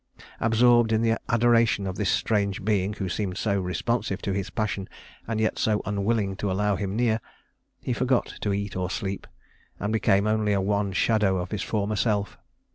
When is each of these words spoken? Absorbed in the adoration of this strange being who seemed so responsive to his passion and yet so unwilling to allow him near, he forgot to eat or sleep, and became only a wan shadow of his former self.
Absorbed 0.39 0.91
in 0.91 1.03
the 1.03 1.15
adoration 1.29 1.85
of 1.85 1.95
this 1.95 2.09
strange 2.09 2.65
being 2.65 2.93
who 2.93 3.07
seemed 3.07 3.37
so 3.37 3.61
responsive 3.61 4.19
to 4.23 4.33
his 4.33 4.49
passion 4.49 4.89
and 5.27 5.39
yet 5.39 5.59
so 5.59 5.79
unwilling 5.85 6.35
to 6.37 6.49
allow 6.51 6.75
him 6.75 6.95
near, 6.95 7.21
he 7.83 7.93
forgot 7.93 8.33
to 8.41 8.51
eat 8.51 8.75
or 8.75 8.89
sleep, 8.89 9.27
and 9.79 9.93
became 9.93 10.25
only 10.25 10.53
a 10.53 10.59
wan 10.59 10.91
shadow 10.91 11.37
of 11.37 11.51
his 11.51 11.61
former 11.61 11.95
self. 11.95 12.39